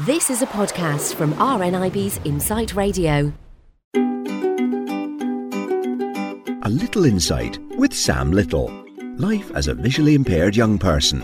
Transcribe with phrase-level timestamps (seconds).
[0.00, 3.32] This is a podcast from RNIB's Insight Radio.
[6.64, 8.72] A Little Insight with Sam Little.
[9.18, 11.20] Life as a visually impaired young person.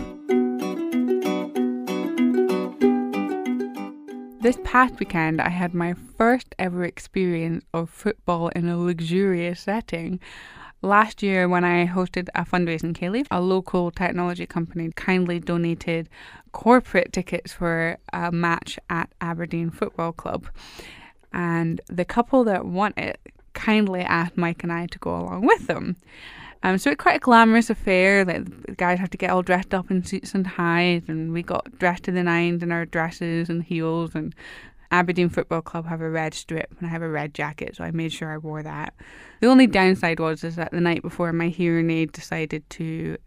[4.39, 10.21] This past weekend, I had my first ever experience of football in a luxurious setting.
[10.83, 16.09] Last year, when I hosted a fundraising ceilidh, a local technology company kindly donated
[16.53, 20.47] corporate tickets for a match at Aberdeen Football Club.
[21.31, 23.19] And the couple that won it
[23.53, 25.97] kindly asked Mike and I to go along with them.
[26.63, 28.25] Um, so it's quite a glamorous affair.
[28.25, 31.43] Like the guys have to get all dressed up in suits and ties, and we
[31.43, 34.33] got dressed to the nines in our dresses and heels, and
[34.91, 37.91] Aberdeen Football Club have a red strip and I have a red jacket, so I
[37.91, 38.93] made sure I wore that.
[39.39, 39.71] The only mm.
[39.71, 43.17] downside was is that the night before my hearing aid decided to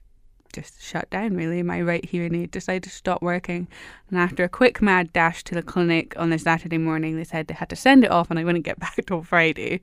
[0.52, 1.62] just shut down really.
[1.62, 3.66] My right hearing aid decided to stop working.
[4.08, 7.48] And after a quick mad dash to the clinic on the Saturday morning, they said
[7.48, 9.80] they had to send it off and I wouldn't get back till Friday.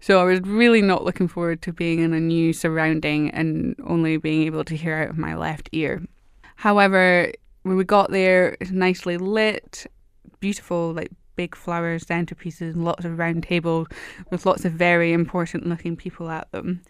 [0.00, 4.16] So I was really not looking forward to being in a new surrounding and only
[4.16, 6.02] being able to hear out of my left ear.
[6.56, 7.30] However,
[7.62, 9.86] when we got there, it's nicely lit
[10.40, 13.86] beautiful like big flowers centerpieces and lots of round tables
[14.30, 16.82] with lots of very important looking people at them.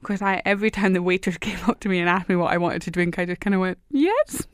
[0.00, 2.52] Of course, I every time the waiters came up to me and asked me what
[2.52, 4.46] I wanted to drink, I just kind of went yes.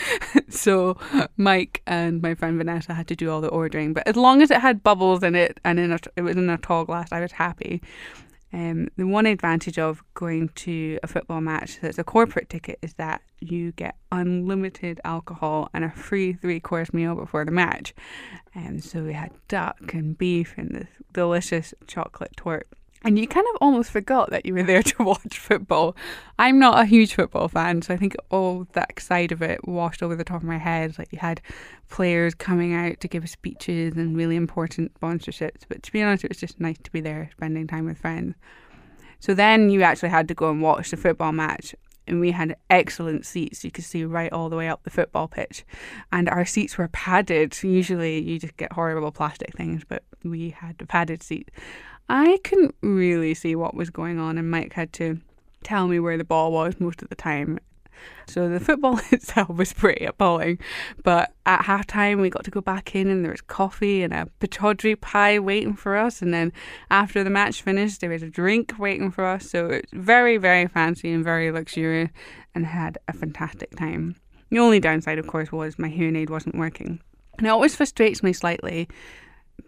[0.48, 0.96] so
[1.36, 4.50] Mike and my friend Vanessa had to do all the ordering, but as long as
[4.50, 7.20] it had bubbles in it and in a, it was in a tall glass, I
[7.20, 7.82] was happy.
[8.52, 12.94] Um, the one advantage of going to a football match that's a corporate ticket is
[12.94, 17.94] that you get unlimited alcohol and a free three course meal before the match.
[18.54, 22.66] And um, so we had duck and beef and this delicious chocolate torte
[23.04, 25.96] and you kind of almost forgot that you were there to watch football.
[26.38, 30.02] I'm not a huge football fan, so I think all that side of it washed
[30.02, 30.98] over the top of my head.
[30.98, 31.40] Like you had
[31.88, 35.62] players coming out to give speeches and really important sponsorships.
[35.68, 38.34] But to be honest, it was just nice to be there spending time with friends.
[39.20, 41.74] So then you actually had to go and watch the football match.
[42.08, 43.64] And we had excellent seats.
[43.64, 45.64] You could see right all the way up the football pitch.
[46.10, 47.56] And our seats were padded.
[47.62, 51.52] Usually you just get horrible plastic things, but we had a padded seat.
[52.14, 55.18] I couldn't really see what was going on, and Mike had to
[55.64, 57.58] tell me where the ball was most of the time.
[58.26, 60.58] So the football itself was pretty appalling.
[61.04, 64.28] But at halftime, we got to go back in, and there was coffee and a
[64.40, 66.20] Pittodrie pie waiting for us.
[66.20, 66.52] And then
[66.90, 69.48] after the match finished, there was a drink waiting for us.
[69.48, 72.10] So it was very, very fancy and very luxurious,
[72.54, 74.16] and had a fantastic time.
[74.50, 77.00] The only downside, of course, was my hearing aid wasn't working.
[77.38, 78.86] And it always frustrates me slightly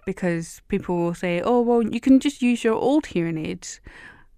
[0.05, 3.81] because people will say, oh, well, you can just use your old hearing aids.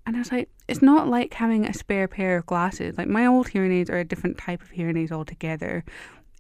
[0.06, 2.96] And I was like, it's not like having a spare pair of glasses.
[2.96, 5.84] Like, my old hearing aids are a different type of hearing aids altogether.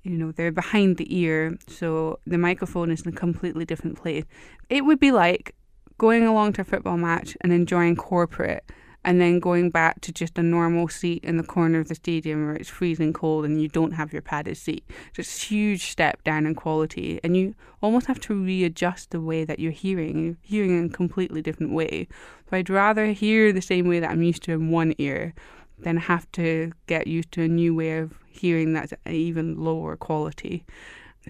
[0.02, 4.24] You know, they're behind the ear, so the microphone is in a completely different place.
[4.68, 5.54] It would be like
[5.98, 8.64] going along to a football match and enjoying corporate
[9.06, 12.44] and then going back to just a normal seat in the corner of the stadium
[12.44, 14.84] where it's freezing cold and you don't have your padded seat.
[15.12, 19.60] Just huge step down in quality, and you almost have to readjust the way that
[19.60, 20.24] you're hearing.
[20.24, 22.08] You're hearing in a completely different way.
[22.50, 25.34] So I'd rather hear the same way that I'm used to in one ear
[25.78, 30.64] than have to get used to a new way of hearing that's even lower quality.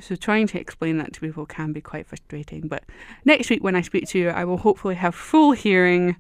[0.01, 2.69] So trying to explain that to people can be quite frustrating.
[2.69, 2.85] But
[3.27, 6.17] next week when I speak to you, I will hopefully have full hearing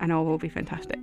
[0.00, 0.98] and all will be fantastic.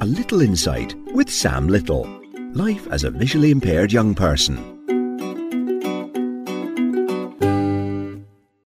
[0.00, 2.08] A Little Insight with Sam Little.
[2.52, 4.56] Life as a visually impaired young person.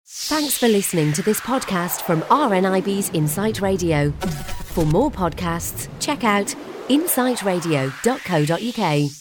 [0.06, 4.10] Thanks for listening to this podcast from RNIB's Insight Radio.
[4.10, 6.54] For more podcasts, check out
[6.88, 9.17] insightradio.co.uk.